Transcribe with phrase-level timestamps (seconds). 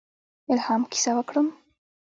[0.53, 1.47] الهام کیسه وکړم.